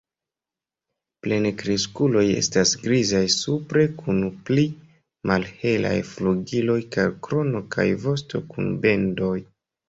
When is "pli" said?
4.47-4.63